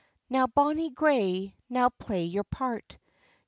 "Now, 0.31 0.47
bonny 0.47 0.89
grey, 0.89 1.53
now 1.69 1.89
play 1.89 2.23
your 2.23 2.43
part! 2.43 2.97